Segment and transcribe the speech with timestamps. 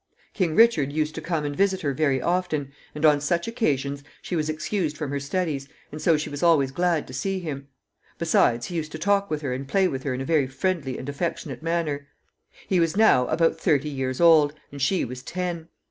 [0.33, 4.35] King Richard used to come and visit her very often, and on such occasions she
[4.35, 7.67] was excused from her studies, and so she was always glad to see him;
[8.17, 10.97] besides, he used to talk with her and play with her in a very friendly
[10.97, 12.07] and affectionate manner.
[12.67, 15.67] He was now about thirty years old, and she was ten.